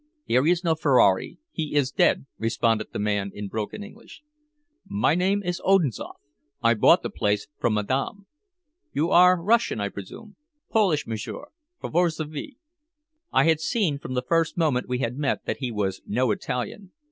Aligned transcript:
"There 0.27 0.47
is 0.47 0.63
no 0.63 0.73
Ferrari, 0.73 1.37
he 1.51 1.75
is 1.75 1.91
dead," 1.91 2.25
responded 2.39 2.87
the 2.91 2.97
man 2.97 3.29
in 3.35 3.47
broken 3.49 3.83
English. 3.83 4.23
"My 4.87 5.13
name 5.13 5.43
is 5.43 5.61
Odinzoff. 5.63 6.15
I 6.59 6.73
bought 6.73 7.03
the 7.03 7.11
place 7.11 7.47
from 7.59 7.75
madame." 7.75 8.25
"You 8.93 9.11
are 9.11 9.39
Russian, 9.39 9.79
I 9.79 9.89
presume?" 9.89 10.37
"Polish, 10.71 11.05
m'sieur 11.05 11.49
from 11.79 11.91
Varsovie." 11.91 12.57
I 13.31 13.43
had 13.43 13.59
seen 13.59 13.99
from 13.99 14.15
the 14.15 14.23
first 14.27 14.57
moment 14.57 14.89
we 14.89 14.97
had 14.97 15.19
met 15.19 15.45
that 15.45 15.57
he 15.57 15.69
was 15.69 16.01
no 16.07 16.31
Italian. 16.31 16.93